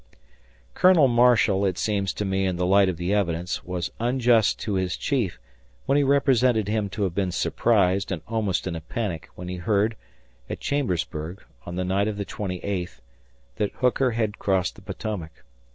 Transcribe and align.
Colonel 0.73 1.07
Marshall, 1.07 1.63
it 1.63 1.77
seems 1.77 2.11
to 2.13 2.25
me 2.25 2.47
in 2.47 2.55
the 2.55 2.65
light 2.65 2.89
of 2.89 2.97
the 2.97 3.13
evidence, 3.13 3.63
was 3.63 3.91
unjust 3.99 4.59
to 4.61 4.73
his 4.73 4.97
chief 4.97 5.39
when 5.85 5.95
he 5.95 6.03
represented 6.03 6.67
him 6.67 6.89
to 6.89 7.03
have 7.03 7.13
been 7.13 7.31
surprised 7.31 8.11
and 8.11 8.23
almost 8.27 8.65
in 8.65 8.75
a 8.75 8.81
panic 8.81 9.29
when 9.35 9.47
he 9.47 9.57
heard, 9.57 9.95
at 10.49 10.59
Chambersburg, 10.59 11.43
on 11.67 11.75
the 11.75 11.85
night 11.85 12.07
of 12.07 12.17
the 12.17 12.25
twenty 12.25 12.57
eighth, 12.63 12.99
that 13.57 13.73
Hooker 13.73 14.09
had 14.13 14.39
crossed 14.39 14.73
the 14.73 14.81
Potomac. 14.81 15.43